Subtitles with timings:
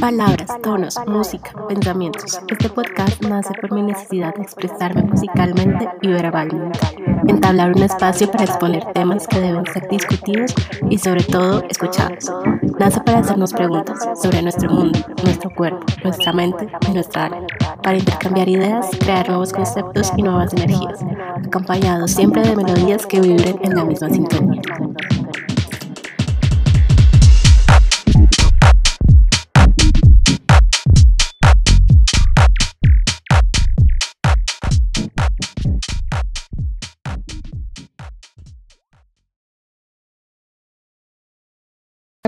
[0.00, 2.38] Palabras, tonos, música, pensamientos.
[2.48, 6.78] Este podcast nace por mi necesidad de expresarme musicalmente y verbalmente.
[7.26, 10.54] Entablar un espacio para exponer temas que deben ser discutidos
[10.90, 12.30] y sobre todo escuchados.
[12.78, 17.46] Nace para hacernos preguntas sobre nuestro mundo, nuestro cuerpo, nuestra mente y nuestra alma.
[17.82, 21.00] Para intercambiar ideas, crear nuevos conceptos y nuevas energías,
[21.46, 24.60] acompañados siempre de melodías que vibren en la misma sintonía.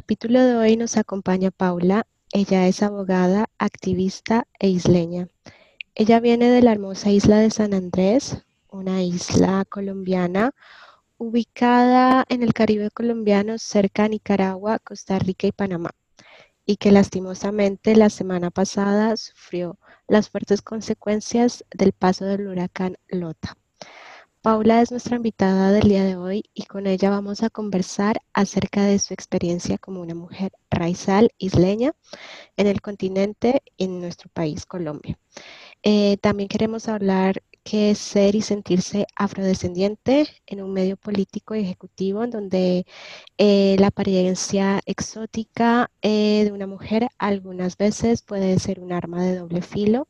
[0.05, 2.07] Capítulo de hoy nos acompaña Paula.
[2.31, 5.29] Ella es abogada, activista e isleña.
[5.95, 8.37] Ella viene de la hermosa isla de San Andrés,
[8.69, 10.53] una isla colombiana
[11.17, 15.93] ubicada en el Caribe colombiano cerca a Nicaragua, Costa Rica y Panamá,
[16.67, 23.57] y que lastimosamente la semana pasada sufrió las fuertes consecuencias del paso del huracán Lota.
[24.45, 28.83] Paula es nuestra invitada del día de hoy y con ella vamos a conversar acerca
[28.85, 31.95] de su experiencia como una mujer raizal isleña
[32.59, 35.19] en el continente en nuestro país, Colombia.
[35.83, 41.61] Eh, también queremos hablar qué es ser y sentirse afrodescendiente en un medio político y
[41.61, 42.87] ejecutivo en donde
[43.39, 49.39] eh, la apariencia exótica eh, de una mujer algunas veces puede ser un arma de
[49.39, 50.07] doble filo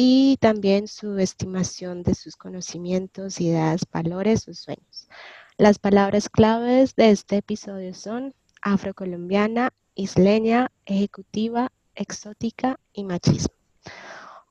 [0.00, 5.08] y también su estimación de sus conocimientos, ideas, valores o sueños.
[5.56, 8.32] Las palabras claves de este episodio son
[8.62, 13.56] afrocolombiana, isleña, ejecutiva, exótica y machismo.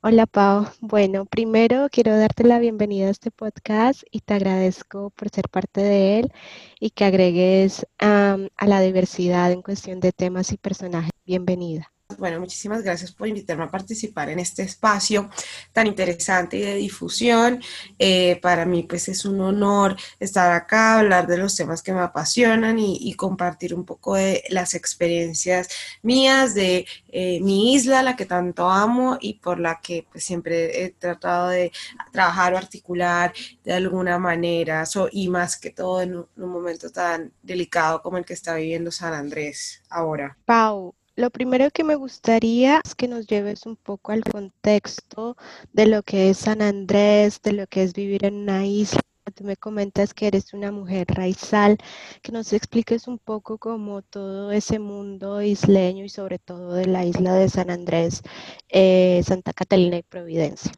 [0.01, 5.29] Hola Pau, bueno, primero quiero darte la bienvenida a este podcast y te agradezco por
[5.29, 6.33] ser parte de él
[6.77, 11.11] y que agregues a la diversidad en cuestión de temas y personajes.
[11.25, 11.93] Bienvenida.
[12.15, 15.29] Bueno, muchísimas gracias por invitarme a participar en este espacio
[15.73, 17.61] tan interesante y de difusión.
[17.99, 21.99] Eh, para mí, pues es un honor estar acá, hablar de los temas que me
[21.99, 25.67] apasionan y, compartir un poco de las experiencias
[26.01, 30.85] mías, de eh, mi isla, la que tanto amo y por la que pues, siempre
[30.85, 31.71] he tratado de
[32.13, 37.33] trabajar o articular de alguna manera, y más que todo en un, un momento tan
[37.43, 40.37] delicado como el que está viviendo San Andrés ahora.
[40.45, 45.35] Pau, lo primero que me gustaría es que nos lleves un poco al contexto
[45.73, 49.01] de lo que es San Andrés, de lo que es vivir en una isla.
[49.35, 51.77] Tú me comentas que eres una mujer raizal,
[52.21, 57.03] que nos expliques un poco cómo todo ese mundo isleño y sobre todo de la
[57.03, 58.21] isla de San Andrés,
[58.69, 60.71] eh, Santa Catalina y Providencia.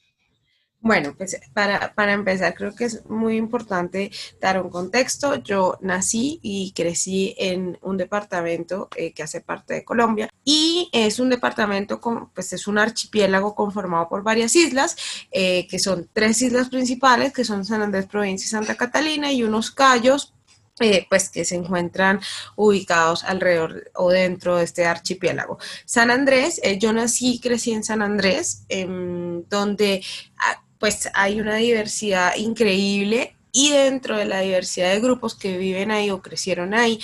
[0.82, 5.36] Bueno, pues para, para, empezar, creo que es muy importante dar un contexto.
[5.36, 11.20] Yo nací y crecí en un departamento eh, que hace parte de Colombia y es
[11.20, 14.96] un departamento, con, pues es un archipiélago conformado por varias islas,
[15.32, 19.44] eh, que son tres islas principales, que son San Andrés, Provincia y Santa Catalina, y
[19.44, 20.34] unos cayos
[20.80, 22.22] eh, pues que se encuentran
[22.56, 25.58] ubicados alrededor o dentro de este archipiélago.
[25.84, 30.02] San Andrés, yo nací y crecí en San Andrés, em, donde
[30.38, 35.92] ah, pues hay una diversidad increíble y dentro de la diversidad de grupos que viven
[35.92, 37.00] ahí o crecieron ahí,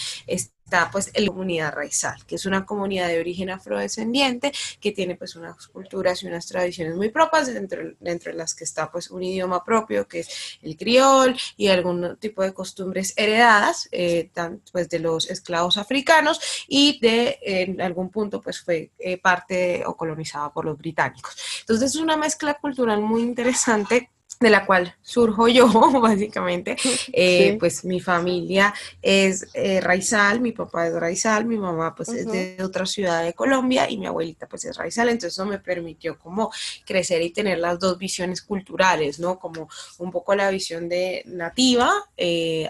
[0.65, 5.35] está pues la comunidad raizal, que es una comunidad de origen afrodescendiente que tiene pues
[5.35, 9.21] unas culturas y unas tradiciones muy propias, dentro, dentro de las que está pues un
[9.21, 14.31] idioma propio que es el criol y algún tipo de costumbres heredadas eh,
[14.71, 19.95] pues de los esclavos africanos y de en algún punto pues fue eh, parte o
[19.95, 21.35] colonizada por los británicos.
[21.59, 24.09] Entonces es una mezcla cultural muy interesante
[24.39, 25.67] de la cual surjo yo,
[26.01, 26.75] básicamente,
[27.13, 32.25] eh, pues mi familia es eh, raizal, mi papá es raizal, mi mamá pues es
[32.27, 36.19] de otra ciudad de Colombia y mi abuelita pues es raizal, entonces eso me permitió
[36.19, 36.51] como
[36.85, 39.39] crecer y tener las dos visiones culturales, ¿no?
[39.39, 39.69] Como
[39.99, 42.69] un poco la visión de nativa eh,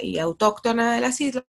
[0.00, 1.44] y autóctona de las islas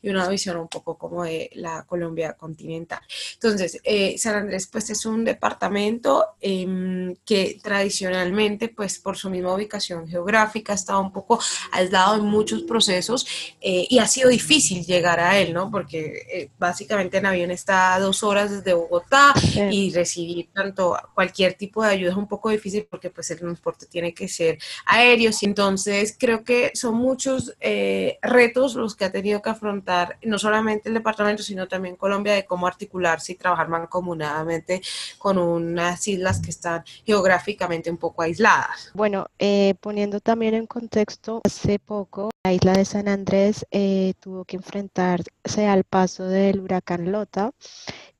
[0.00, 3.00] y una visión un poco como de la Colombia continental.
[3.34, 3.80] Entonces,
[4.16, 10.06] San Andrés pues es un departamento em, que tradicionalmente pues pues, por su misma ubicación
[10.08, 11.38] geográfica, ha estado un poco
[11.70, 13.26] aislado en muchos procesos
[13.60, 15.70] eh, y ha sido difícil llegar a él, ¿no?
[15.70, 19.32] Porque eh, básicamente en avión está a dos horas desde Bogotá
[19.70, 23.86] y recibir tanto cualquier tipo de ayuda es un poco difícil porque pues el transporte
[23.86, 25.30] tiene que ser aéreo.
[25.42, 30.88] Entonces creo que son muchos eh, retos los que ha tenido que afrontar no solamente
[30.88, 34.82] el departamento, sino también Colombia de cómo articularse y trabajar mancomunadamente
[35.18, 38.81] con unas islas que están geográficamente un poco aisladas.
[38.94, 44.44] Bueno, eh, poniendo también en contexto, hace poco la isla de San Andrés eh, tuvo
[44.44, 47.52] que enfrentarse al paso del huracán Lota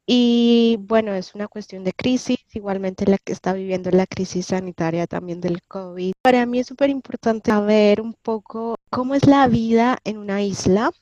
[0.07, 5.07] Y bueno, es una cuestión de crisis, igualmente la que está viviendo la crisis sanitaria
[5.07, 6.13] también del COVID.
[6.23, 10.93] Para mí es súper importante saber un poco cómo es la vida en una isla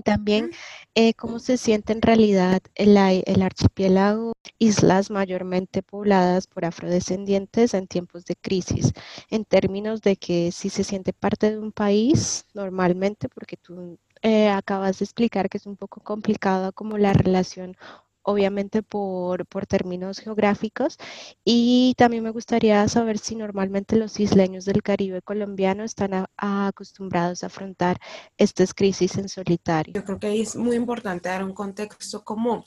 [0.00, 0.52] también
[0.94, 7.86] eh, cómo se siente en realidad el, el, archipiélago, islas mayormente pobladas por afrodescendientes en
[7.86, 8.92] tiempos de crisis,
[9.28, 14.48] en términos de que si se siente parte de un país normalmente, porque tú eh,
[14.48, 17.76] acabas de explicar que es un poco complicada como la relación
[18.22, 20.98] obviamente por, por, términos geográficos.
[21.44, 27.46] Y también me gustaría saber si normalmente los isleños del Caribe colombiano están acostumbrados a
[27.46, 27.98] afrontar
[28.36, 29.94] estas crisis en solitario.
[29.94, 32.62] Yo creo que es muy importante dar un contexto común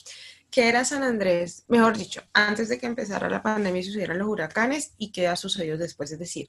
[0.56, 4.26] qué era San Andrés, mejor dicho, antes de que empezara la pandemia y sucedieran los
[4.26, 6.10] huracanes y qué ha sucedido después.
[6.12, 6.48] Es decir,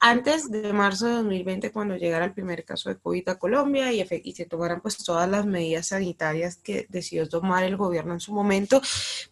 [0.00, 4.02] antes de marzo de 2020, cuando llegara el primer caso de COVID a Colombia y,
[4.24, 8.32] y se tomaran pues todas las medidas sanitarias que decidió tomar el gobierno en su
[8.32, 8.80] momento,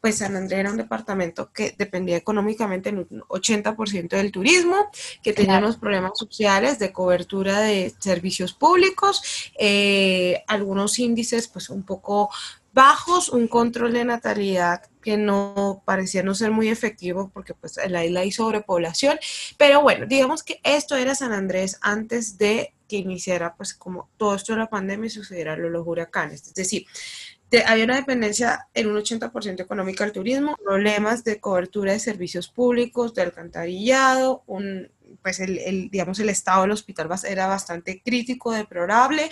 [0.03, 4.91] pues San Andrés era un departamento que dependía económicamente en un 80% del turismo,
[5.23, 11.85] que tenía unos problemas sociales de cobertura de servicios públicos, eh, algunos índices pues un
[11.85, 12.29] poco
[12.73, 17.93] bajos, un control de natalidad que no parecía no ser muy efectivo porque pues en
[17.93, 19.19] la isla hay sobrepoblación,
[19.57, 24.35] pero bueno, digamos que esto era San Andrés antes de que iniciara pues como todo
[24.35, 26.87] esto de la pandemia y sucedieran los, huracanes, es decir,
[27.67, 33.15] había una dependencia en un 80% económica del turismo, problemas de cobertura de servicios públicos,
[33.15, 34.89] de alcantarillado, un,
[35.23, 39.31] pues el, digamos, el estado del hospital era bastante crítico, deplorable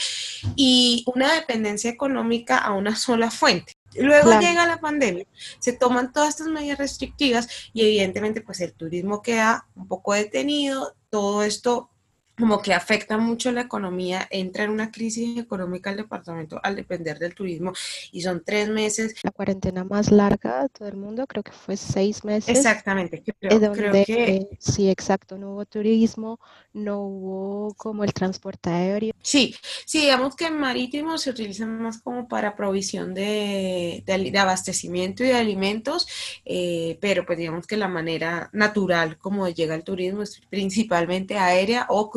[0.56, 3.74] y una dependencia económica a una sola fuente.
[3.94, 5.26] Luego llega la pandemia,
[5.58, 10.94] se toman todas estas medidas restrictivas y evidentemente pues el turismo queda un poco detenido,
[11.10, 11.90] todo esto
[12.38, 17.18] como que afecta mucho la economía, entra en una crisis económica el departamento al depender
[17.18, 17.72] del turismo
[18.12, 19.14] y son tres meses.
[19.22, 22.56] La cuarentena más larga de todo el mundo, creo que fue seis meses.
[22.56, 24.48] Exactamente, creo, creo que...
[24.58, 26.38] sí, exacto, no hubo turismo,
[26.72, 29.12] no hubo como el transporte aéreo.
[29.22, 29.54] Sí,
[29.84, 35.34] sí, digamos que marítimo se utiliza más como para provisión de, de, abastecimiento y de
[35.34, 36.06] alimentos,
[36.44, 41.86] eh, pero pues digamos que la manera natural como llega el turismo es principalmente aérea
[41.88, 42.10] o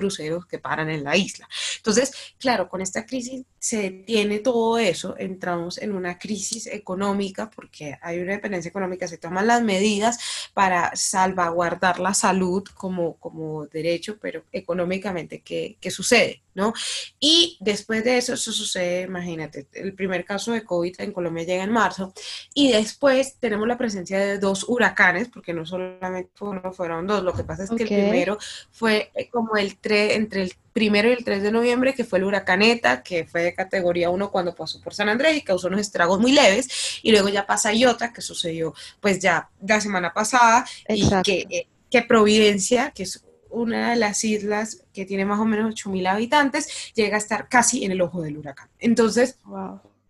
[0.47, 1.47] que paran en la isla.
[1.77, 7.95] Entonces, claro, con esta crisis se detiene todo eso, entramos en una crisis económica porque
[8.01, 14.17] hay una dependencia económica, se toman las medidas para salvaguardar la salud como, como derecho,
[14.19, 16.41] pero económicamente, ¿qué, qué sucede?
[16.53, 16.73] ¿no?
[17.19, 21.63] Y después de eso, eso sucede, imagínate, el primer caso de COVID en Colombia llega
[21.63, 22.13] en marzo
[22.53, 26.31] y después tenemos la presencia de dos huracanes, porque no solamente
[26.73, 28.37] fueron dos, lo que pasa es que el primero
[28.71, 32.19] fue eh, como el 3, entre el primero y el 3 de noviembre, que fue
[32.19, 35.81] el huracaneta, que fue de categoría 1 cuando pasó por San Andrés y causó unos
[35.81, 40.65] estragos muy leves, y luego ya pasa Iota, que sucedió pues ya la semana pasada,
[40.87, 45.45] y que, eh, que Providencia, que es una de las islas que tiene más o
[45.45, 48.69] menos 8.000 habitantes, llega a estar casi en el ojo del huracán.
[48.79, 49.37] Entonces,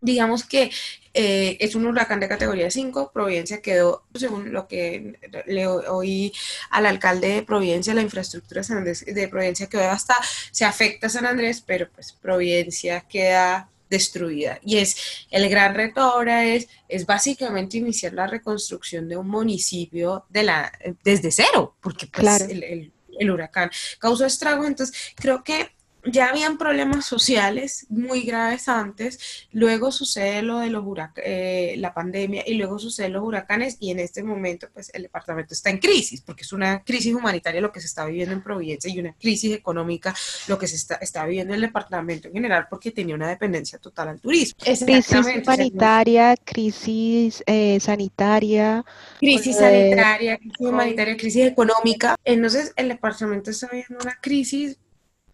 [0.01, 0.71] digamos que
[1.13, 3.12] eh, es un huracán de categoría 5.
[3.13, 6.33] Providencia quedó, según lo que le oí
[6.69, 10.15] al alcalde de Providencia, la infraestructura de Providencia quedó hasta,
[10.51, 14.59] se afecta a San Andrés, pero pues Providencia queda destruida.
[14.63, 20.25] Y es el gran reto ahora es, es básicamente iniciar la reconstrucción de un municipio
[20.30, 20.71] de la,
[21.04, 24.68] desde cero, porque pues el el huracán causó estragos.
[24.68, 25.71] Entonces, creo que
[26.05, 30.83] ya habían problemas sociales muy graves antes, luego sucede lo de los
[31.23, 35.53] eh, la pandemia y luego suceden los huracanes y en este momento pues el departamento
[35.53, 38.91] está en crisis porque es una crisis humanitaria lo que se está viviendo en Providencia
[38.91, 40.13] y una crisis económica
[40.47, 43.79] lo que se está, está viviendo en el departamento en general porque tenía una dependencia
[43.79, 44.57] total al turismo.
[44.59, 45.11] Crisis
[45.43, 48.83] humanitaria, crisis eh, sanitaria.
[49.19, 52.15] Crisis sanitaria, crisis humanitaria, crisis económica.
[52.23, 54.77] Entonces el departamento está viviendo una crisis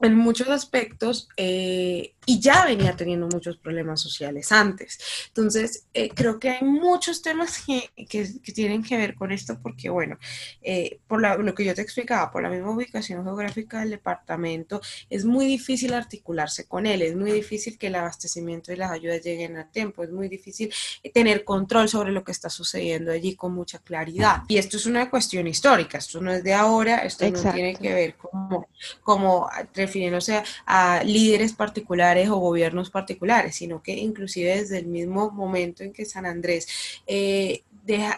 [0.02, 5.00] en muchos aspectos eh, y ya venía teniendo muchos problemas sociales antes.
[5.30, 9.90] Entonces, eh, creo que hay muchos temas que, que, tienen que ver con esto porque,
[9.90, 10.20] bueno,
[10.62, 15.24] eh, por lo que yo te explicaba, por la misma ubicación geográfica del departamento, es
[15.24, 19.56] muy difícil articularse con él, es muy difícil que el abastecimiento y las ayudas lleguen
[19.56, 20.70] a tiempo, es muy difícil
[21.14, 24.44] tener control sobre lo que está sucediendo allí con mucha claridad.
[24.50, 27.94] Y esto es una cuestión histórica, esto no es de ahora, esto no tiene que
[27.94, 28.68] ver como,
[29.02, 35.84] como refiriéndose a líderes particulares o gobiernos particulares, sino que inclusive desde el mismo momento
[35.84, 36.68] en que San Andrés
[37.06, 37.64] eh,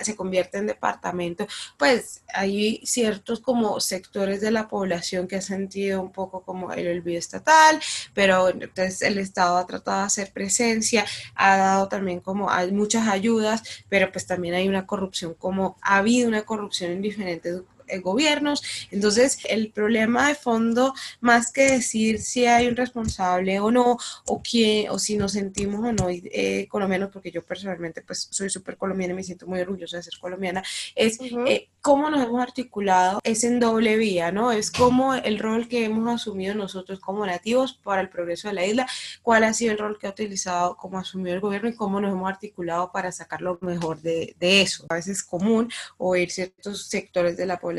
[0.02, 6.02] se convierte en departamento, pues hay ciertos como sectores de la población que han sentido
[6.02, 7.80] un poco como el olvido estatal,
[8.14, 13.08] pero entonces el Estado ha tratado de hacer presencia, ha dado también como hay muchas
[13.08, 17.62] ayudas, pero pues también hay una corrupción como ha habido una corrupción en diferentes
[18.02, 18.64] gobiernos.
[18.92, 24.42] Entonces, el problema de fondo, más que decir si hay un responsable o no, o
[24.42, 28.78] quién, o si nos sentimos o no eh, colombianos, porque yo personalmente pues soy súper
[28.78, 30.64] colombiana y me siento muy orgullosa de ser colombiana,
[30.96, 34.52] es eh, cómo nos hemos articulado, es en doble vía, ¿no?
[34.52, 38.66] Es como el rol que hemos asumido nosotros como nativos para el progreso de la
[38.66, 38.88] isla,
[39.22, 42.12] cuál ha sido el rol que ha utilizado como asumido el gobierno y cómo nos
[42.12, 44.86] hemos articulado para sacar lo mejor de, de eso.
[44.90, 47.79] A veces es común oír ciertos sectores de la población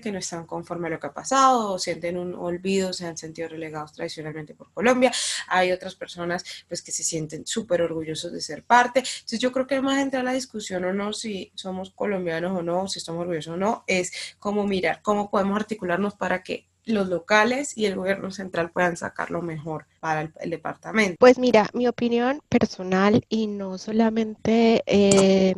[0.00, 3.16] que no están conforme a lo que ha pasado o sienten un olvido, se han
[3.16, 5.12] sentido relegados tradicionalmente por Colombia.
[5.48, 9.00] Hay otras personas pues que se sienten súper orgullosos de ser parte.
[9.00, 12.62] Entonces yo creo que más entrar a la discusión o no si somos colombianos o
[12.62, 17.08] no, si estamos orgullosos o no, es como mirar cómo podemos articularnos para que los
[17.08, 21.16] locales y el gobierno central puedan sacar lo mejor para el, departamento.
[21.18, 25.54] Pues mira, mi opinión personal y no solamente eh,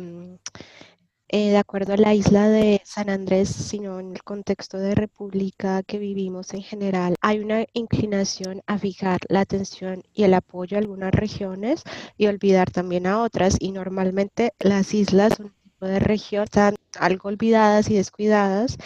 [1.33, 5.81] eh, de acuerdo a la isla de San Andrés, sino en el contexto de república
[5.81, 10.81] que vivimos en general, hay una inclinación a fijar la atención y el apoyo a
[10.81, 11.83] algunas regiones
[12.17, 13.55] y olvidar también a otras.
[13.59, 18.77] Y normalmente las islas son un tipo de región están algo olvidadas y descuidadas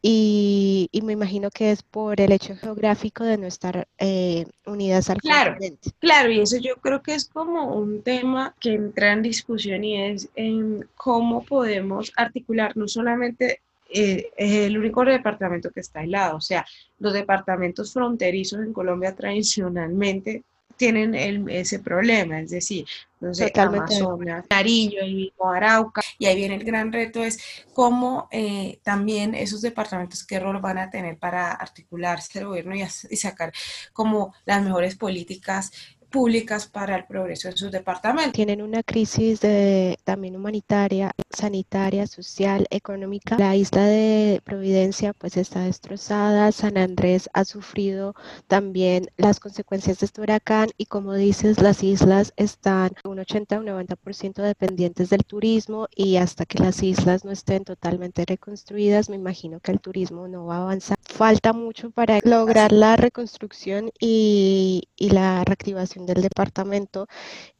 [0.00, 5.18] y, me imagino que es por el hecho geográfico de no estar eh, unidas al
[5.18, 5.56] claro,
[5.98, 10.00] Claro, y eso yo creo que es como un tema que entra en discusión y
[10.00, 16.36] es en cómo podemos articular no solamente eh, es el único departamento que está aislado.
[16.36, 16.64] O sea,
[17.00, 20.44] los departamentos fronterizos en Colombia tradicionalmente
[20.78, 21.14] tienen
[21.50, 22.86] ese problema, es decir,
[23.20, 27.38] no sé, Amazonas, Nariño, el mismo Arauca, y ahí viene el gran reto, es
[27.74, 32.82] cómo eh, también esos departamentos, qué rol van a tener para articularse el gobierno y,
[32.82, 33.52] y sacar
[33.92, 35.72] como las mejores políticas
[36.10, 38.32] públicas para el progreso de sus departamentos.
[38.32, 43.36] Tienen una crisis de, también humanitaria, sanitaria, social, económica.
[43.38, 48.14] La isla de Providencia pues está destrozada, San Andrés ha sufrido
[48.46, 53.66] también las consecuencias de este huracán y como dices, las islas están un 80 un
[53.66, 59.60] 90% dependientes del turismo y hasta que las islas no estén totalmente reconstruidas, me imagino
[59.60, 60.96] que el turismo no va a avanzar.
[61.02, 67.06] Falta mucho para lograr la reconstrucción y, y la reactivación del departamento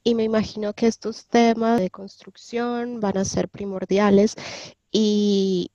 [0.03, 4.35] y me imagino que estos temas de construcción van a ser primordiales
[4.91, 5.71] y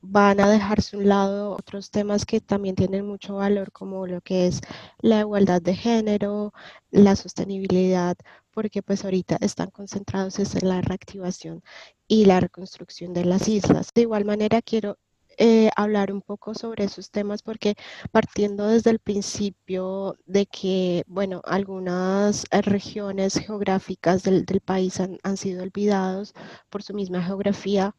[0.00, 4.46] van a dejarse un lado otros temas que también tienen mucho valor como lo que
[4.46, 4.60] es
[5.00, 6.52] la igualdad de género,
[6.90, 8.16] la sostenibilidad,
[8.52, 11.62] porque pues ahorita están concentrados en la reactivación
[12.06, 13.92] y la reconstrucción de las islas.
[13.94, 14.98] De igual manera quiero
[15.40, 17.76] eh, hablar un poco sobre esos temas porque
[18.10, 25.62] partiendo desde el principio de que, bueno, algunas eh, regiones geográficas del, país han, sido
[25.62, 26.34] olvidados
[26.68, 27.94] por su misma geografía,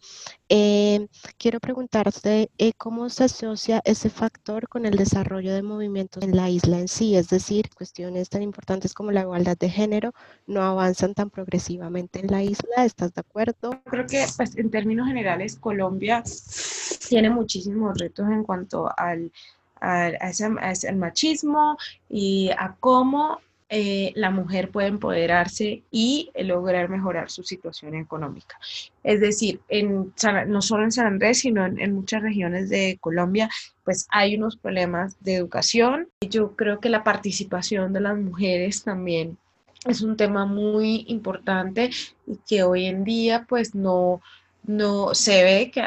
[0.50, 6.50] eh, quiero preguntarte cómo se asocia ese factor con el desarrollo de movimientos en la
[6.50, 10.14] isla en sí, es decir, cuestiones tan importantes como la igualdad de género
[10.46, 13.82] no avanzan tan progresivamente en la isla, ¿estás de acuerdo?
[13.86, 16.24] Creo que pues, en términos generales Colombia
[17.10, 19.32] tiene muchísimos retos en cuanto al,
[20.22, 21.78] ese, machismo
[22.10, 23.40] y a cómo
[23.72, 28.58] eh, la mujer puede empoderarse y lograr mejorar su situación económica.
[29.04, 30.14] Es decir, en,
[30.48, 33.50] no solo en San Andrés, sino en, en, muchas regiones de Colombia,
[33.84, 36.08] pues hay unos problemas de educación.
[36.22, 39.38] Yo creo que la participación de las mujeres también
[39.86, 41.90] es un tema muy importante
[42.28, 44.22] y que hoy en día pues no,
[44.70, 45.82] no se ve que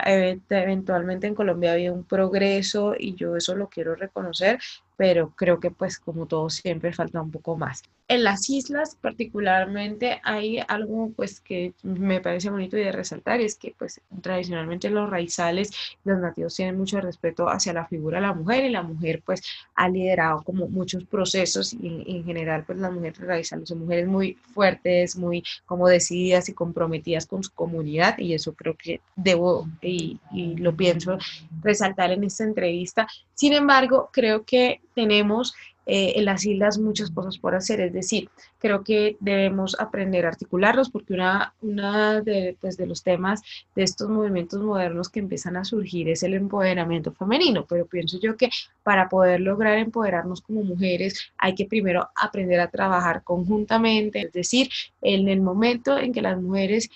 [0.51, 4.59] eventualmente en Colombia había un progreso y yo eso lo quiero reconocer,
[4.97, 7.85] pero creo que pues como todo siempre falta un poco más.
[8.12, 13.57] En las islas particularmente hay algo pues que me parece bonito y de resaltar es
[13.57, 15.71] que pues tradicionalmente los raizales,
[16.04, 19.40] los nativos tienen mucho respeto hacia la figura de la mujer y la mujer pues
[19.75, 24.35] ha liderado como muchos procesos y en, general pues las mujeres raizales son mujeres muy
[24.52, 30.21] fuertes, muy como decididas y comprometidas con su comunidad y eso creo que debo y,
[30.33, 31.16] y lo pienso
[31.62, 33.09] resaltar en esta entrevista.
[33.33, 35.54] Sin embargo, creo que tenemos
[35.85, 40.29] eh, en las islas muchas cosas por hacer, es decir, creo que debemos aprender a
[40.29, 43.43] articularlos porque una, una de, pues, de los temas
[43.75, 48.37] de estos movimientos modernos que empiezan a surgir es el empoderamiento femenino, pero pienso yo
[48.37, 48.49] que
[48.85, 54.69] para poder lograr empoderarnos como mujeres hay que primero aprender a trabajar conjuntamente, es decir,
[55.01, 56.91] en el momento en que las mujeres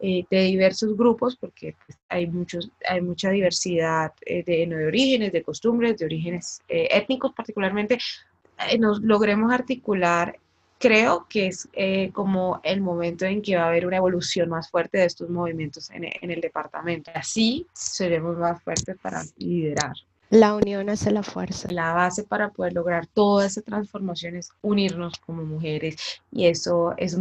[0.00, 5.44] eh, de diversos grupos, porque pues, hay, muchos, hay mucha diversidad de, de, orígenes, de
[5.44, 7.98] costumbres, de orígenes étnicos particularmente,
[8.78, 10.38] nos logremos articular
[10.78, 11.68] creo que es
[12.12, 15.90] como el momento en que va a haber una evolución más fuerte de estos movimientos
[15.90, 17.12] en, en el departamento.
[17.14, 19.92] Así seremos más fuertes para liderar.
[20.30, 21.70] La unión hace la fuerza.
[21.70, 27.16] La base para poder lograr toda esa transformación es unirnos como mujeres y eso es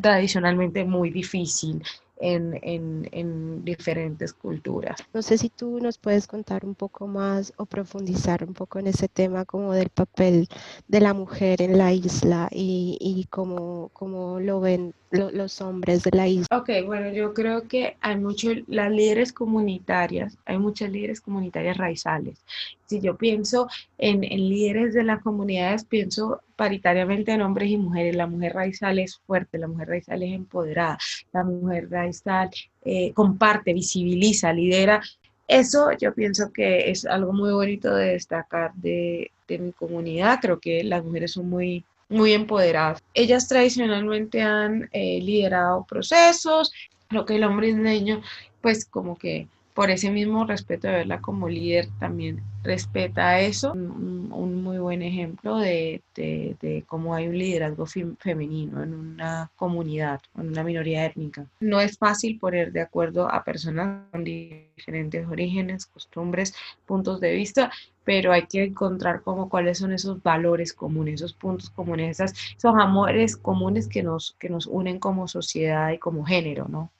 [0.00, 1.82] tradicionalmente muy difícil
[2.18, 4.96] en, en, en, diferentes culturas.
[5.12, 8.86] No sé si tú nos puedes contar un poco más o profundizar un poco en
[8.86, 10.48] ese tema como del papel
[10.88, 16.10] de la mujer en la isla y, y cómo, cómo lo ven los hombres de
[16.12, 16.46] la isla.
[16.50, 22.38] Ok, bueno, yo creo que hay muchos, las líderes comunitarias, hay muchas líderes comunitarias raizales.
[22.86, 28.16] Si yo pienso en, en líderes de las comunidades, pienso paritariamente en hombres y mujeres.
[28.16, 30.98] La mujer raizal es fuerte, la mujer raizal es empoderada,
[31.32, 32.50] la mujer raizal
[32.84, 35.02] eh, comparte, visibiliza, lidera.
[35.48, 40.40] Eso yo pienso que es algo muy bonito de destacar de, de mi comunidad.
[40.40, 43.02] Creo que las mujeres son muy muy empoderadas.
[43.14, 46.72] Ellas tradicionalmente han eh, liderado procesos,
[47.10, 48.22] lo que el hombre isleño,
[48.60, 53.72] pues como que por ese mismo respeto de verla como líder, también respeta eso.
[53.74, 57.84] Un, muy buen ejemplo de, de, cómo hay un liderazgo
[58.18, 61.46] femenino en una comunidad, en una minoría étnica.
[61.60, 66.54] No es fácil poner de acuerdo a personas con diferentes orígenes, costumbres,
[66.86, 67.70] puntos de vista,
[68.02, 73.36] pero hay que encontrar como cuáles son esos valores comunes, esos puntos comunes, esos amores
[73.36, 76.90] comunes que nos, que nos unen como sociedad y como género, ¿no?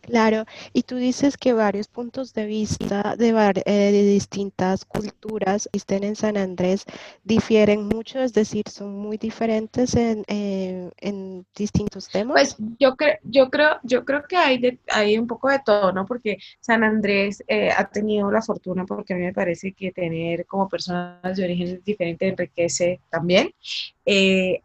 [0.00, 3.30] Claro, y tú dices que varios puntos de vista de,
[3.66, 6.84] eh, de, distintas culturas existen en San Andrés
[7.24, 12.34] difieren mucho, es decir, son muy diferentes en, eh, en distintos temas.
[12.34, 16.06] Pues yo creo, yo creo, yo creo que hay, hay un poco de todo, ¿no?
[16.06, 20.46] Porque San Andrés eh, ha tenido la fortuna, porque a mí me parece que tener
[20.46, 23.52] como personas de orígenes diferentes enriquece también.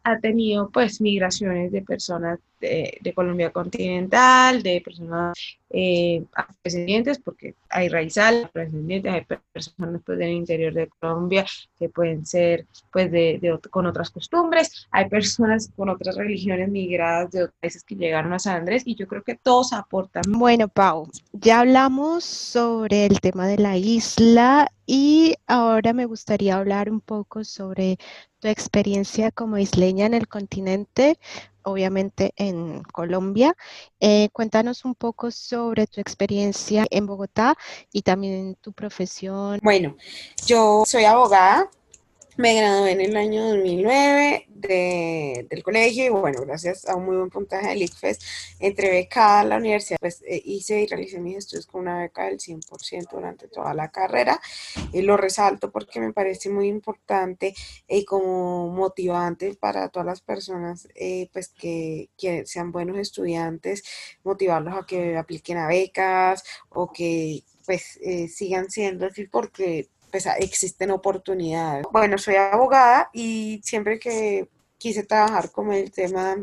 [0.04, 5.38] ha tenido pues migraciones de personas de, Colombia continental, de personas
[5.70, 11.46] eh, afrodescendientes, porque hay raizal, afrodescendientes, hay personas pues, del interior de Colombia
[11.78, 17.44] que pueden ser pues, de, con otras costumbres, hay personas con otras religiones migradas de
[17.44, 20.24] otros países que llegaron a San Andrés y yo creo que todos aportan.
[20.28, 26.92] Bueno, Pau, ya hablamos sobre el tema de la isla y ahora me gustaría hablar
[26.92, 27.98] un poco sobre
[28.40, 31.18] tu experiencia como isleña en el continente
[31.64, 33.56] obviamente en Colombia.
[34.00, 37.56] Eh, cuéntanos un poco sobre tu experiencia en Bogotá
[37.92, 39.60] y también tu profesión.
[39.62, 39.96] Bueno,
[40.46, 41.70] yo soy abogada,
[42.42, 47.16] me gradué en el año 2009 de, del colegio y bueno, gracias a un muy
[47.16, 48.20] buen puntaje del ICFES,
[48.60, 52.26] entré becada a la universidad, pues eh, hice y realicé mis estudios con una beca
[52.26, 54.42] del 100% durante toda la carrera.
[54.92, 57.54] Lo resalto porque me parece muy importante
[57.88, 62.10] y como motivante para todas las personas eh, pues que,
[62.46, 63.84] sean buenos estudiantes,
[64.24, 70.28] motivarlos a que apliquen a becas o que pues eh, sigan siendo así porque pues,
[70.40, 71.86] existen oportunidades.
[71.92, 76.38] Bueno, soy abogada y siempre que quise trabajar con el tema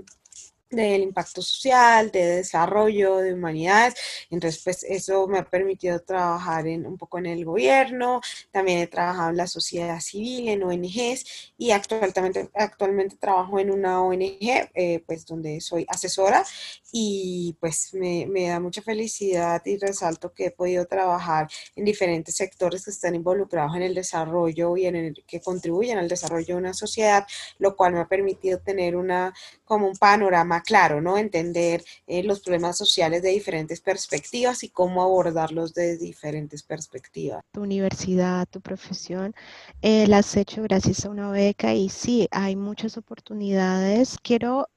[0.70, 3.94] del impacto social, de desarrollo, de humanidades.
[4.30, 8.86] Entonces, pues eso me ha permitido trabajar en, un poco en el gobierno, también he
[8.86, 15.02] trabajado en la sociedad civil, en ONGs y actualmente, actualmente trabajo en una ONG, eh,
[15.06, 16.44] pues donde soy asesora
[16.92, 22.36] y pues me, me, da mucha felicidad y resalto que he podido trabajar en diferentes
[22.36, 26.60] sectores que están involucrados en el desarrollo y en el que contribuyen al desarrollo de
[26.60, 27.26] una sociedad,
[27.58, 31.18] lo cual me ha permitido tener una como un panorama claro, ¿no?
[31.18, 37.42] Entender eh, los problemas sociales de diferentes perspectivas y cómo abordarlos de diferentes perspectivas.
[37.52, 39.34] Tu universidad, tu profesión,
[39.82, 44.16] eh, la has hecho gracias a una beca y sí, hay muchas oportunidades.
[44.22, 44.68] Quiero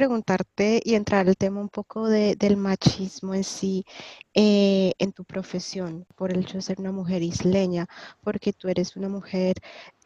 [0.00, 3.84] preguntarte y entrar al tema un poco del machismo en sí
[4.32, 7.86] eh, en tu profesión, por el hecho de ser una mujer isleña,
[8.22, 9.56] porque tú eres una mujer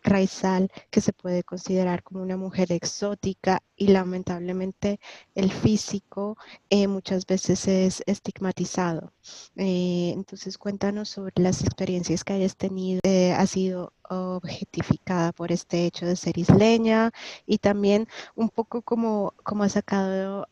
[0.05, 5.01] raizal que se puede considerar como una mujer exótica y lamentablemente
[5.35, 6.37] el físico
[6.71, 9.13] eh, muchas veces es estigmatizado.
[9.57, 13.01] Eh, entonces cuéntanos sobre las experiencias que hayas tenido.
[13.03, 17.11] Eh, ¿Has sido objetificada por este hecho de ser isleña?
[17.47, 20.47] Y también un poco como, como has sacado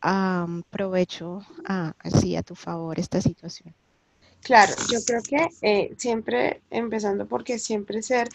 [0.71, 1.43] provecho
[1.99, 3.75] así a tu favor esta situación.
[4.43, 8.29] Claro, yo creo que eh, siempre, empezando porque siempre ser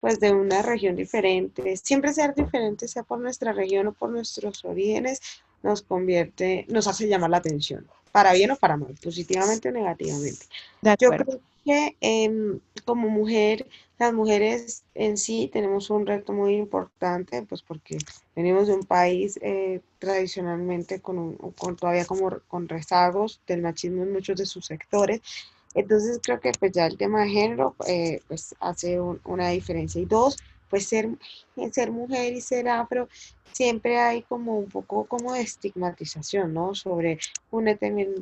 [0.00, 4.64] pues de una región diferente, siempre ser diferente, sea por nuestra región o por nuestros
[4.64, 5.20] orígenes,
[5.62, 10.46] nos convierte, nos hace llamar la atención, para bien o para mal, positivamente o negativamente.
[10.98, 17.42] Yo creo que em, como mujer, las mujeres en sí tenemos un reto muy importante,
[17.42, 17.98] pues porque
[18.34, 24.12] venimos de un país eh, tradicionalmente con, con, todavía como con rezagos del machismo en
[24.12, 25.20] muchos de sus sectores.
[25.74, 30.00] Entonces creo que pues ya el tema de género eh, pues hace una diferencia.
[30.00, 30.36] Y dos,
[30.68, 31.08] pues ser,
[31.72, 33.08] ser mujer y ser afro
[33.52, 36.74] siempre hay como un poco como de estigmatización, ¿no?
[36.74, 37.18] Sobre
[37.50, 37.64] un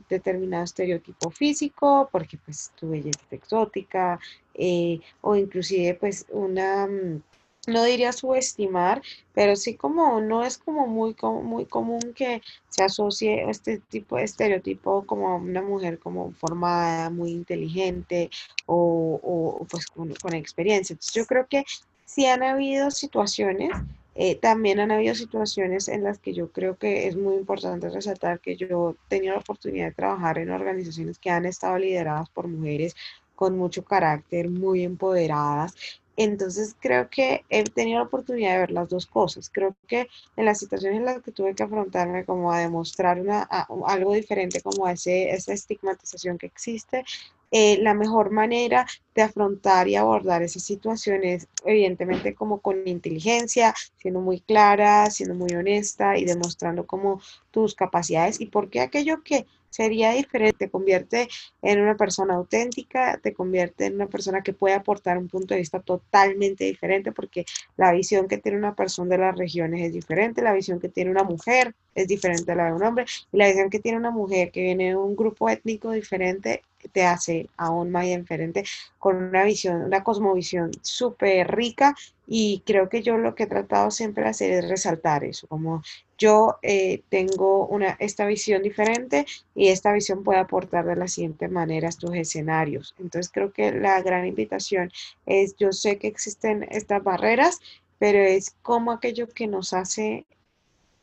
[0.09, 4.19] determinado estereotipo físico, porque pues tu belleza es exótica,
[4.55, 7.23] eh, o inclusive pues una, mm,
[7.67, 9.03] no diría subestimar,
[9.35, 14.25] pero sí como no es como muy, muy común que se asocie este tipo de
[14.25, 18.31] estereotipo como una mujer como formada, muy inteligente
[18.67, 20.95] o, o pues con, experiencia.
[20.95, 21.65] Entonces yo creo que
[22.07, 23.71] sí han habido situaciones
[24.17, 28.41] eh, también han habido situaciones en las que yo creo que es muy importante resaltar
[28.41, 32.49] que yo he tenido la oportunidad de trabajar en organizaciones que han estado lideradas por
[32.49, 32.97] mujeres
[33.41, 35.75] con mucho carácter, muy empoderadas.
[36.23, 39.49] Entonces creo que he tenido la oportunidad de ver las dos cosas.
[39.49, 40.07] Creo que
[40.37, 43.41] en las situaciones en las que tuve que afrontarme como a demostrar una,
[43.87, 47.05] algo diferente, como ese, esa estigmatización que existe,
[47.51, 54.21] eh, la mejor manera de afrontar y abordar esas situaciones, evidentemente como con inteligencia, siendo
[54.21, 59.47] muy clara, siendo muy honesta y demostrando como tus capacidades y por qué aquello que
[59.71, 61.29] sería diferente, te convierte
[61.63, 65.61] en una persona auténtica, te convierte en una persona que puede aportar un punto de
[65.61, 70.43] vista totalmente diferente, porque la visión que tiene una persona de las regiones es diferente,
[70.43, 73.47] la visión que tiene una mujer es diferente a la de un hombre, y la
[73.49, 77.91] visión que tiene una mujer que viene de un grupo étnico diferente te hace aún
[77.91, 78.65] más diferente,
[78.99, 81.95] con una visión, una cosmovisión súper rica
[82.27, 85.83] y creo que yo lo que he tratado siempre de hacer es resaltar eso, como
[86.17, 91.49] yo eh, tengo una, esta visión diferente y esta visión puede aportar de la siguiente
[91.49, 92.95] manera a estos escenarios.
[92.99, 94.93] Entonces creo que la gran invitación
[95.27, 97.59] es, yo sé que existen estas barreras,
[97.99, 100.27] pero es como aquello que nos hace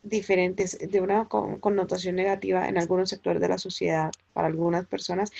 [0.03, 5.31] diferentes, de una connotación negativa en algunos sectores de la sociedad, para algunas personas,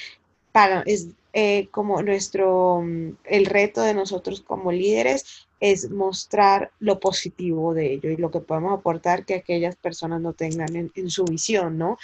[0.58, 7.00] para, es eh, como nuestro, mm, el reto de nosotros como líderes es mostrar lo
[7.00, 11.26] positivo de ello y lo que podemos aportar que aquellas personas no tengan en, su
[11.26, 12.00] visión, ¿no?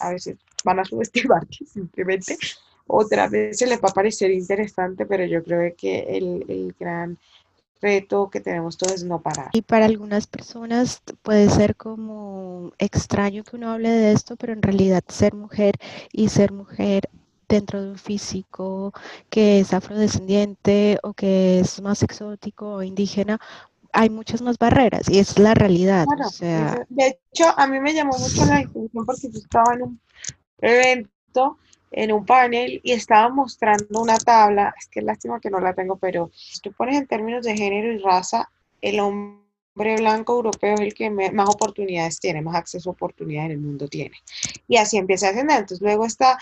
[0.00, 2.36] A veces, van a subestimarte simplemente,
[2.86, 7.16] otra vez se les va a parecer interesante, pero yo creo que el, el gran
[7.80, 9.48] reto que tenemos todos es no parar.
[9.54, 14.60] Y para algunas personas puede ser como extraño que uno hable de esto, pero en
[14.60, 15.76] realidad ser mujer
[16.12, 17.08] y ser mujer
[17.48, 18.92] dentro de un físico
[19.30, 23.40] que es afrodescendiente o que es más exótico o indígena,
[23.94, 26.06] hay muchas más barreras y es la realidad.
[26.40, 30.00] de hecho, a mí me llamó mucho la atención porque yo estaba en un
[30.60, 31.58] evento,
[31.92, 35.74] en un panel y estaba mostrando una tabla, es que es lástima que no la
[35.74, 38.50] tengo, pero si tú pones en términos de género y raza,
[38.82, 43.52] el hombre blanco europeo es el que más oportunidades tiene, más acceso a oportunidades en
[43.52, 44.16] el mundo tiene.
[44.66, 45.60] Y así empieza a ascender.
[45.60, 46.38] Entonces luego está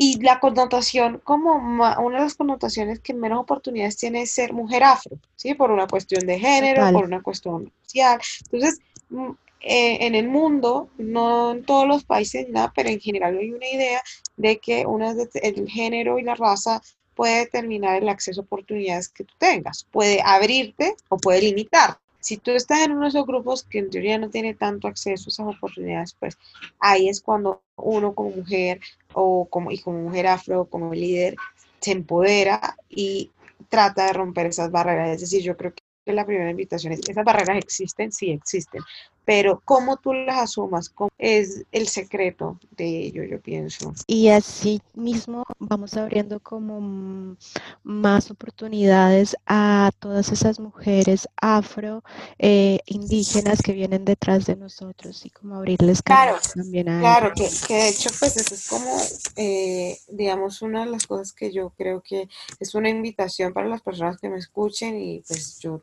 [0.00, 4.84] y la connotación, como una de las connotaciones que menos oportunidades tiene es ser mujer
[4.84, 5.54] afro, ¿sí?
[5.54, 8.20] Por una cuestión de género, por una cuestión social.
[8.44, 8.78] Entonces,
[9.10, 9.30] mm,
[9.60, 13.68] eh, en el mundo, no en todos los países, nada, pero en general hay una
[13.68, 14.00] idea
[14.36, 16.80] de que una el género y la raza
[17.16, 19.84] puede determinar el acceso a oportunidades que tú tengas.
[19.90, 21.98] Puede abrirte o puede limitar.
[22.28, 25.30] Si tú estás en uno de esos grupos que en teoría no tiene tanto acceso
[25.30, 26.36] a esas oportunidades, pues
[26.78, 28.80] ahí es cuando uno como mujer
[29.14, 31.36] o como, y como mujer afro, como líder,
[31.80, 33.30] se empodera y
[33.70, 35.08] trata de romper esas barreras.
[35.14, 38.82] Es decir, yo creo que la primera invitación es, esas barreras existen, sí existen,
[39.28, 43.92] pero cómo tú las asumas es el secreto de ello, yo pienso.
[44.06, 47.36] Y así mismo vamos abriendo como
[47.82, 52.02] más oportunidades a todas esas mujeres afro,
[52.38, 57.50] eh, indígenas que vienen detrás de nosotros y como abrirles claro, también a Claro, que,
[57.66, 58.96] que, de hecho pues eso es como,
[59.36, 63.82] eh, digamos, una de las cosas que yo creo que es una invitación para las
[63.82, 65.82] personas que me escuchen y pues yo,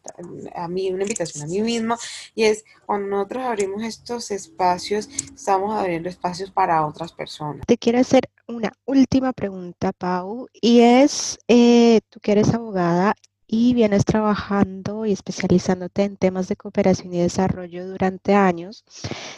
[0.56, 1.96] a mí, una invitación a mí mismo,
[2.34, 7.66] y es cuando nosotros abrimos estos espacios, estamos abriendo espacios para otras personas.
[7.68, 13.16] Te quiero hacer una última pregunta, Pau, y es, eh, tú que eres abogada,
[13.48, 18.84] y vienes trabajando y especializándote en temas de cooperación y desarrollo durante años.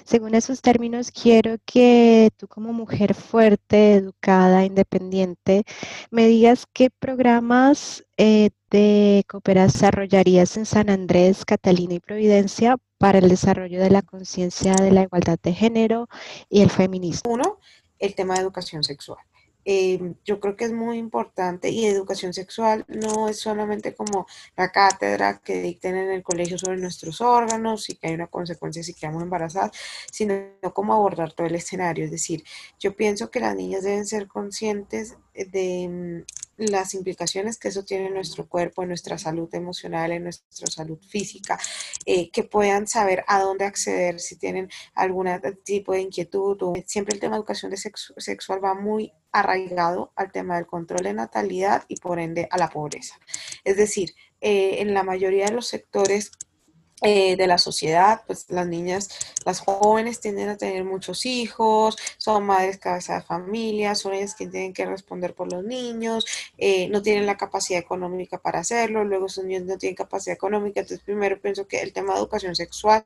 [0.06, 5.64] Según esos términos, quiero que tú como mujer fuerte, educada, independiente,
[6.10, 13.20] me digas qué programas eh, de cooperación desarrollarías en San Andrés, Catalina y Providencia para
[13.20, 16.08] el desarrollo de la conciencia de la igualdad de género
[16.50, 17.32] y el feminismo.
[17.32, 17.60] Uno,
[18.00, 19.20] el tema de educación sexual.
[19.70, 24.26] Em, yo creo que es muy importante y educación sexual no es solamente como
[24.56, 28.82] la cátedra que dicten en el colegio sobre nuestros órganos y que hay una consecuencia
[28.82, 29.72] si quedamos embarazadas,
[30.10, 30.36] sino
[30.74, 32.06] como abordar todo el escenario.
[32.06, 32.46] Es decir,
[32.80, 36.24] yo pienso que las niñas deben ser conscientes de
[36.58, 40.98] las implicaciones que eso tiene en nuestro cuerpo, en nuestra salud emocional, en nuestra salud
[41.08, 41.60] física,
[42.10, 45.28] eh, que puedan saber a dónde acceder si tienen algún
[45.66, 46.58] tipo de inquietud.
[46.86, 51.14] siempre el tema de educación de sexual va muy arraigado al tema del control de
[51.14, 53.20] natalidad y por ende a la pobreza.
[53.66, 56.32] Es decir, eh, en la mayoría de los sectores
[57.04, 59.10] eh, de la sociedad, pues las niñas,
[59.46, 64.54] las jóvenes tienden a tener muchos hijos, son madres cabeza de familia, son ellas quienes
[64.54, 66.26] tienen que responder por los niños,
[66.58, 70.80] eh, no tienen la capacidad económica para hacerlo, luego esos niños no tienen capacidad económica,
[70.80, 73.06] entonces primero pienso que el tema de educación sexual,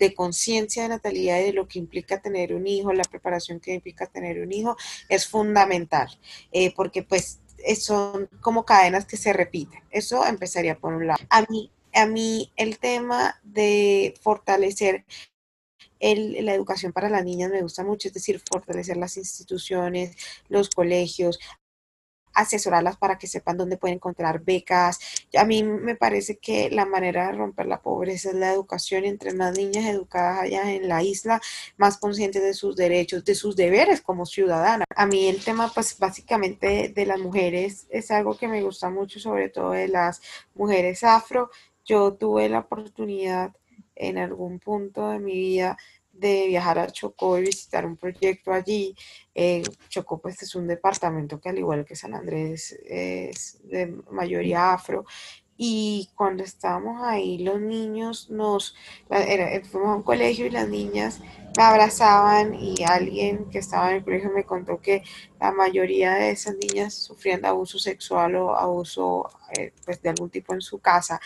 [0.00, 3.72] de conciencia de natalidad y de lo que implica tener un hijo, la preparación que
[3.72, 4.76] implica tener un hijo,
[5.08, 6.08] es fundamental,
[6.50, 7.38] eh, porque pues
[7.80, 9.82] son como cadenas que se repiten.
[9.90, 11.18] Eso empezaría por un lado.
[11.28, 15.04] A mí a mí el tema de fortalecer
[16.00, 20.16] la educación para las niñas me gusta mucho, es decir, fortalecer las instituciones,
[20.48, 21.40] los colegios,
[22.34, 25.00] asesorarlas para que sepan dónde pueden encontrar becas.
[25.36, 29.34] A mí me parece que la manera de romper la pobreza es la educación entre
[29.34, 31.40] más niñas educadas allá en la isla,
[31.76, 34.84] más conscientes de sus derechos, de sus deberes como ciudadana.
[34.94, 39.18] A mí el tema, pues básicamente de las mujeres es algo que me gusta mucho,
[39.18, 40.22] sobre todo de las
[40.54, 41.50] mujeres afro
[41.88, 43.56] yo tuve la oportunidad
[43.96, 45.76] en algún punto de mi vida
[46.12, 48.94] de viajar a Chocó y visitar un proyecto allí.
[49.34, 54.72] Eh, Chocó pues es un departamento que al igual que San Andrés es de mayoría
[54.74, 55.04] afro
[55.60, 58.76] y cuando estábamos ahí los niños nos,
[59.10, 61.20] era, fuimos a un colegio y las niñas
[61.56, 65.02] me abrazaban y alguien que estaba en el colegio me contó que
[65.40, 70.54] la mayoría de esas niñas sufrían abuso sexual o abuso eh, pues de algún tipo
[70.54, 71.20] en su casa.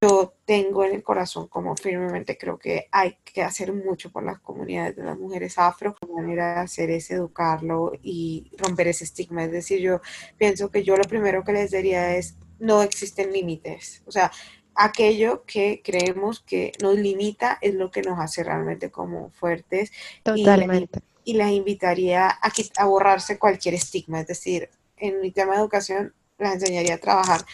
[0.00, 4.38] Yo tengo en el corazón como firmemente creo que hay que hacer mucho por las
[4.38, 5.96] comunidades de las mujeres afro.
[6.00, 9.44] La manera de hacer es educarlo y romper ese estigma.
[9.44, 10.00] Es decir, yo
[10.36, 14.02] pienso que yo lo primero que les diría es no existen límites.
[14.06, 14.30] O sea,
[14.74, 19.90] aquello que creemos que nos limita es lo que nos hace realmente como fuertes.
[20.22, 21.00] Totalmente.
[21.24, 24.20] Y, les invitaría a, a borrarse cualquier estigma.
[24.20, 27.44] Es decir, en mi tema de educación les enseñaría a trabajar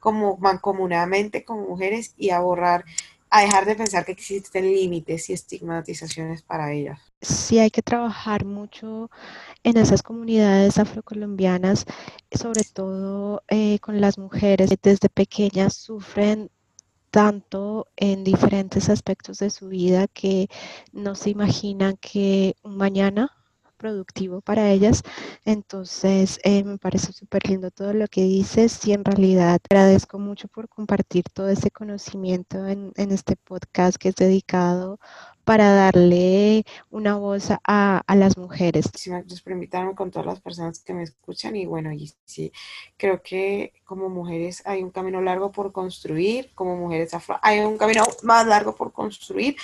[0.00, 2.84] como mancomunadamente como mujeres y a borrar,
[3.30, 7.00] a dejar de pensar que existen límites y estigmatizaciones para ellas.
[7.20, 9.10] Sí, hay que trabajar mucho
[9.64, 11.84] en esas comunidades afrocolombianas,
[12.30, 16.50] sobre todo eh, con las mujeres que desde pequeñas sufren
[17.10, 20.48] tanto en diferentes aspectos de su vida que
[20.92, 23.37] no se imaginan que un mañana
[23.78, 25.02] productivo para ellas.
[25.46, 30.48] Entonces, eh, me parece súper lindo todo lo que dices y en realidad agradezco mucho
[30.48, 34.98] por compartir todo ese conocimiento en, en este podcast que es dedicado
[35.48, 38.84] para darle una voz a, a las mujeres.
[38.84, 42.52] Muchísimas por invitarme con todas las personas que me escuchan y bueno, y sí,
[42.98, 47.78] creo que como mujeres hay un camino largo por construir, como mujeres afro hay un
[47.78, 49.56] camino más largo por construir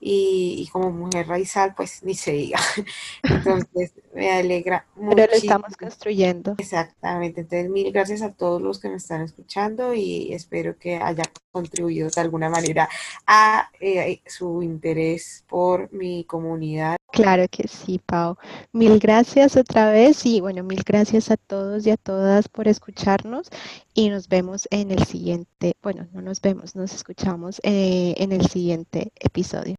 [0.00, 2.58] y, y como mujer raizal pues ni se diga.
[3.22, 5.16] Entonces me alegra mucho.
[5.16, 6.54] Pero lo estamos construyendo.
[6.56, 11.24] Exactamente, entonces mil gracias a todos los que me están escuchando y espero que haya
[11.52, 12.88] contribuido de alguna manera
[13.26, 16.96] a eh, su interés por mi comunidad.
[17.12, 18.36] Claro que sí, Pau.
[18.72, 23.48] Mil gracias otra vez y bueno, mil gracias a todos y a todas por escucharnos
[23.94, 28.46] y nos vemos en el siguiente, bueno, no nos vemos, nos escuchamos eh, en el
[28.46, 29.76] siguiente episodio.